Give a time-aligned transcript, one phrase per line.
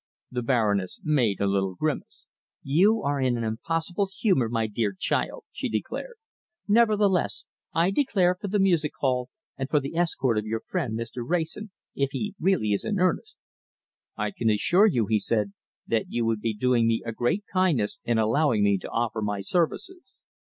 [0.31, 2.25] The Baroness made a little grimace.
[2.63, 6.15] "You are in an impossible humour, my dear child," she declared.
[6.67, 9.29] "Nevertheless, I declare for the music hall,
[9.59, 11.17] and for the escort of your friend, Mr.
[11.23, 13.37] Wrayson, if he really is in earnest."
[14.17, 15.53] "I can assure you," he said,
[15.85, 19.41] "that you would be doing me a great kindness in allowing me to offer my
[19.41, 20.17] services."